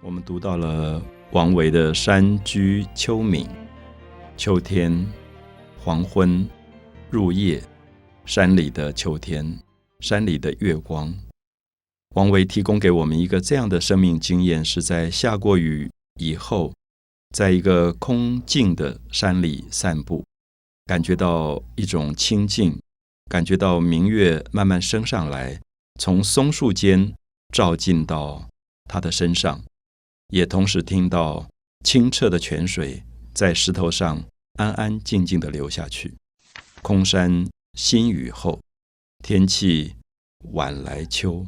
[0.00, 1.02] 我们读到了
[1.32, 3.44] 王维的《山居秋暝》，
[4.36, 5.04] 秋天，
[5.80, 6.48] 黄昏，
[7.10, 7.60] 入夜，
[8.24, 9.58] 山里的秋天，
[9.98, 11.12] 山里的月光。
[12.14, 15.90] 王维提供给我们一个这样的生命经验：是在下过雨
[16.20, 16.72] 以后，
[17.34, 20.24] 在一个空静的山里散步，
[20.86, 22.80] 感觉到一种清静，
[23.28, 25.60] 感觉到明月慢慢升上来，
[25.98, 27.12] 从松树间
[27.52, 28.48] 照进到
[28.84, 29.60] 他的身上。
[30.28, 31.48] 也同时听到
[31.84, 34.22] 清澈的泉水在石头上
[34.54, 36.14] 安安静静的流下去。
[36.82, 38.60] 空山新雨后，
[39.22, 39.94] 天气
[40.52, 41.46] 晚来秋，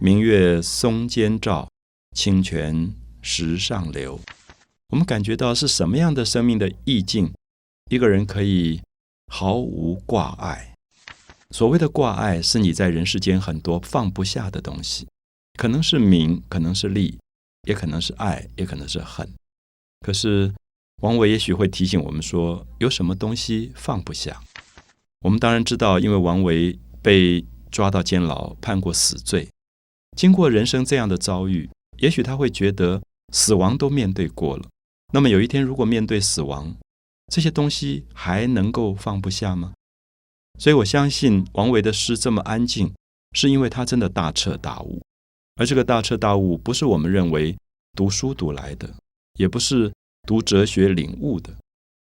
[0.00, 1.68] 明月松间照，
[2.16, 4.18] 清泉石上流。
[4.90, 7.32] 我们感觉到是什么样的生命的意境？
[7.90, 8.80] 一个人可以
[9.26, 10.74] 毫无挂碍。
[11.50, 15.06] 所谓的挂碍，是你在人世间很多放不下的东西，
[15.58, 17.18] 可能是名，可能是利。
[17.68, 19.28] 也可能是爱，也可能是恨。
[20.00, 20.50] 可是
[21.02, 24.42] 王维也许会提醒我们说，有什么东西放不下？
[25.20, 29.46] 我们当然知道，因为王维被抓到监牢，判过死罪。
[30.16, 33.02] 经过人生这样的遭遇，也许他会觉得
[33.34, 34.64] 死亡都面对过了。
[35.12, 36.74] 那么有一天，如果面对死亡，
[37.30, 39.74] 这些东西还能够放不下吗？
[40.58, 42.94] 所以我相信王维的诗这么安静，
[43.32, 45.02] 是因为他真的大彻大悟。
[45.58, 47.58] 而这个大彻大悟，不是我们认为
[47.94, 48.94] 读书读来的，
[49.34, 49.92] 也不是
[50.22, 51.52] 读哲学领悟的，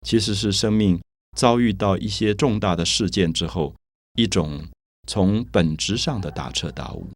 [0.07, 1.01] 其实是生命
[1.35, 3.75] 遭遇到一些重大的事件之后，
[4.13, 4.65] 一种
[5.05, 7.09] 从本质上的大彻大悟。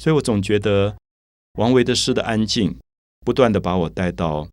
[0.00, 0.96] 所以我总觉得
[1.54, 2.78] 王维的诗的安静，
[3.26, 4.48] 不断的把我带到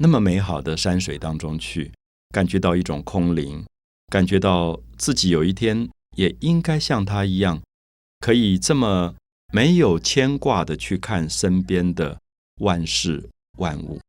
[0.00, 1.90] 那么美好的山水当中去，
[2.30, 3.64] 感觉到一种空灵，
[4.06, 7.60] 感觉到自己有一天也应该像他一样，
[8.20, 9.16] 可以这么。
[9.52, 12.20] 没有牵挂的去看身边的
[12.60, 14.00] 万事万物，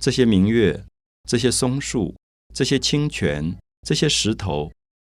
[0.00, 0.84] 这些明月，
[1.28, 2.14] 这些松树，
[2.54, 4.70] 这些清泉，这些石头，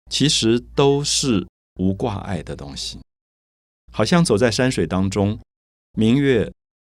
[0.09, 2.99] 其实都是无挂碍的东西。
[3.93, 5.39] 好像走在山水当中，
[5.93, 6.52] 明月、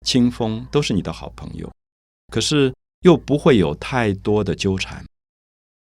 [0.05, 1.73] 清风都是你的好朋友，
[2.29, 5.05] 可是又不会有太多的纠缠。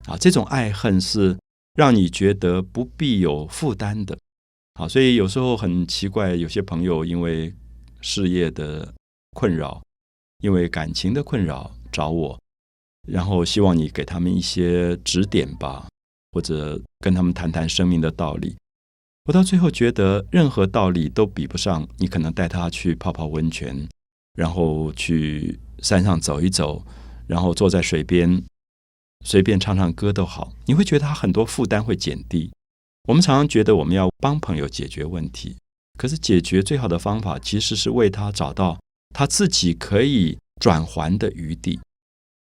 [0.07, 1.39] 啊，这种爱恨是
[1.75, 4.19] 让你觉得不必有负担的。
[4.81, 7.55] 好，所以有时候很奇怪，有些朋友因为
[8.01, 8.95] 事业的
[9.33, 9.83] 困扰，
[10.43, 12.41] 因为感情的困扰找我，
[13.07, 15.87] 然后希望你给他们一些指点吧，
[16.33, 18.57] 或者跟他们谈谈生命的道理。
[19.27, 23.87] 我到最后觉得，任何道理都比不上你可能带他去泡泡温泉，
[24.33, 26.83] 然后去山上走一走，
[27.27, 28.43] 然后坐在水边
[29.27, 32.51] 随便唱唱歌都好，你会觉得他很多负担会减低。
[33.11, 35.57] 我们常常觉得我们要帮朋友解决问题，
[35.99, 38.79] 可是解决最好的方法其实是为他找到
[39.13, 41.81] 他自己可以转还的余地，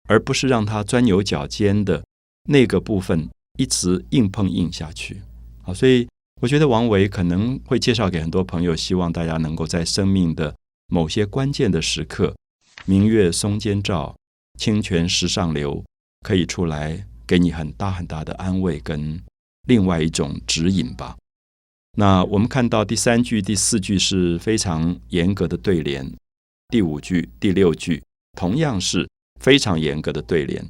[0.08, 2.04] 而不是让他钻牛角尖的
[2.44, 3.28] 那个部分
[3.58, 5.20] 一直硬碰硬下去。
[5.64, 6.06] 好，所以
[6.40, 10.54] 我觉得王维可能会介绍给很多朋友，希望大家能够在生命的
[10.86, 12.36] 某些关键的时刻，
[12.84, 14.14] 明月松间照，
[14.60, 15.84] 清泉石上流，
[16.20, 19.20] 可以出来给你很大很大的安慰跟。
[19.68, 21.16] 另外一种指引吧。
[21.98, 26.10] 那我们看到第三句、第四句是非常严格的对联，
[26.68, 28.02] 第五句、第六句
[28.32, 29.08] 同样是
[29.40, 30.66] 非常严格的对联。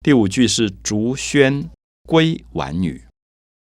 [0.00, 1.68] 第五句是“竹喧
[2.08, 3.04] 归晚女”，“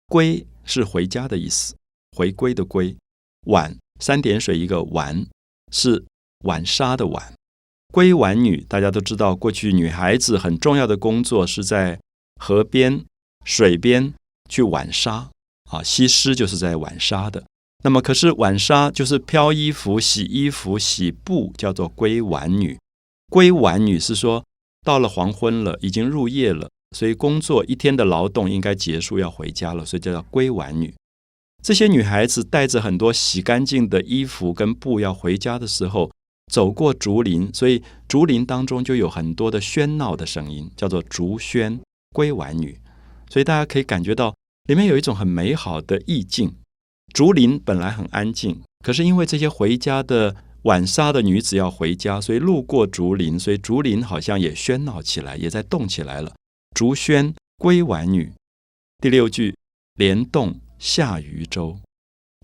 [0.07, 1.75] 归”是回家的意思，
[2.15, 2.93] 回归的“归
[3.47, 5.27] ”；“晚”三点水一个“晚”，
[5.71, 6.05] 是
[6.45, 7.33] 晚纱的“晚”。
[7.93, 11.99] 归晚女，大家都知道，过去女孩子很重要的工作是在
[12.37, 13.03] 河边、
[13.43, 14.13] 水边。
[14.51, 15.29] 去晚纱
[15.71, 17.41] 啊，西施就是在晚纱的。
[17.85, 22.77] 那么，可是晚纱就是漂衣服、洗衣服、洗布，叫做归晚女。
[23.31, 24.43] 归晚女是说，
[24.85, 30.93] 到了黄昏了，已经入夜了，所以工作一天的劳动应该结束，要回家了，所以叫做归晚女。
[31.63, 36.11] 这些女孩子带着很多洗干净的衣服跟布要回家的时候，
[36.51, 41.79] 走过竹林，所以竹林当中就有很多的喧闹的声音，叫做竹喧
[42.11, 42.77] 归晚女。
[43.29, 44.35] 所以大家可以感觉到。
[44.71, 46.55] 里面有一种很美好的意境。
[47.13, 56.33] 竹林本来很安静，可是因为这些回家的晚纱的女子要回家，所以路过竹林，所以竹林好像也喧闹起来，也在动起来了。
[56.73, 58.31] 竹喧归晚女。
[58.99, 59.53] 第六句
[59.99, 61.77] “莲动下渔舟”，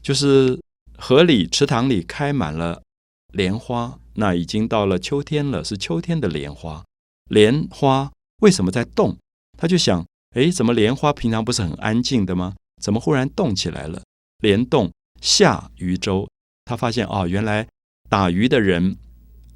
[0.04, 0.60] 就是
[0.98, 2.84] 河里池塘里开满了
[3.32, 6.84] 莲花，那已经到了秋天了，是秋天的莲花。
[7.30, 9.16] 莲花为什么在动？
[9.58, 10.06] 他就想。
[10.36, 12.56] 哎，怎么莲花平常不是很安静的吗？
[12.82, 14.04] 怎么忽然动起来了？
[14.40, 14.92] 莲动
[15.22, 16.30] 下渔舟，
[16.66, 17.68] 他发现哦，原来
[18.10, 18.98] 打鱼的人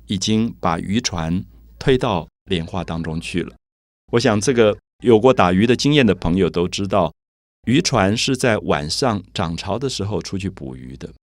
[0.07, 1.43] 已经把渔船
[1.77, 3.55] 推到莲花当中去了。
[4.13, 7.13] 我想，这个有过打鱼的经验的朋友都知道，
[7.67, 11.13] 渔船是在晚上涨潮的时候出去捕鱼的。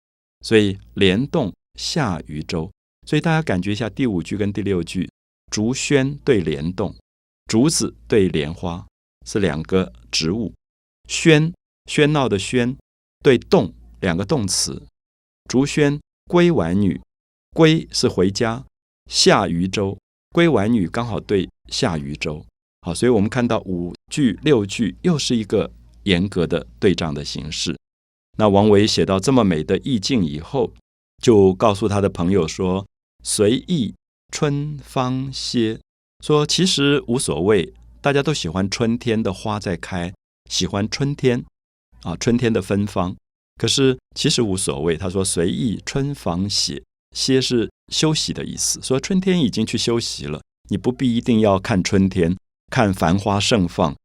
[0.41, 2.71] 所以莲动下渔舟，
[3.05, 5.09] 所以大家感觉一下第五句跟第六句，
[5.51, 6.95] 竹喧对莲动，
[7.47, 8.87] 竹子对莲花
[9.29, 10.51] 是两个植物，
[11.07, 11.53] 喧
[11.85, 12.75] 喧闹的喧
[13.23, 14.81] 对动两个动词，
[15.47, 16.99] 竹喧归晚女，
[17.51, 18.65] 归是回家，
[19.05, 19.95] 下渔舟。
[20.31, 22.45] 归晚女刚好对下渔舟，
[22.81, 25.71] 好，所以我们看到五句六句又是一个
[26.03, 27.75] 严格的对仗的形式。
[28.37, 30.71] 那王维写到这么美的意境以后，
[31.21, 32.85] 就告诉他的朋友说
[33.25, 33.93] ：“随意
[34.31, 35.79] 春芳歇，
[36.23, 40.13] 说其实无所谓，大家都喜欢春天的花在开，
[40.49, 41.43] 喜欢春天
[42.03, 43.15] 啊，春天的芬芳。
[43.57, 44.95] 可是其实无所谓。
[44.95, 46.81] 他说随意春芳歇，
[47.15, 48.81] 歇是休息的意思。
[48.81, 52.37] 说春天已经去休息了，你不必一定要看春天，
[52.71, 53.95] 看繁花盛放，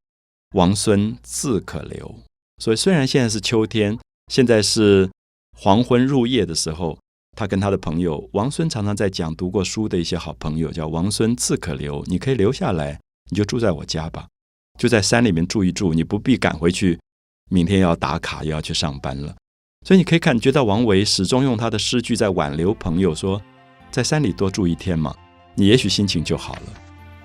[0.54, 2.20] 王孙自可留。
[2.58, 3.98] 所以虽然现在是秋天。”
[4.32, 5.10] 现在是
[5.54, 6.98] 黄昏入夜的时候，
[7.36, 12.98] 他跟他的朋友王孙常常在讲读过书的一些好朋友，叫王孙自可留，你可以留下来，
[13.34, 14.28] 你就住在我家吧，
[14.78, 16.96] 就在山里面住一住，你不必赶回去，
[17.50, 19.34] 明天要打卡又要去上班了。
[19.84, 23.42] 所以你可以感觉到王维始终用他的诗句在挽留朋友，说
[23.90, 25.12] 在山里多住一天嘛，
[25.56, 26.62] 你也许心情就好了。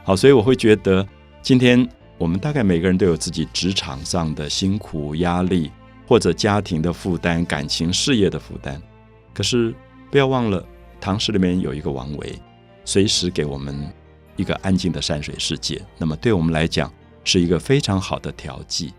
[0.03, 1.07] 好，所以我会觉得
[1.43, 5.71] 今天我们大概每个人都有自己职场上的辛苦压力。
[6.07, 8.81] 或者家庭的负担、感情、事业的负担，
[9.31, 9.71] 可是
[10.09, 10.65] 不要忘了，
[10.99, 12.35] 唐诗里面有一个王维，
[12.83, 13.87] 随时给我们
[14.39, 15.81] 一个安静的山水世界。
[15.97, 16.89] 那么对我们来讲，
[17.25, 18.93] 是一个非常好的调剂。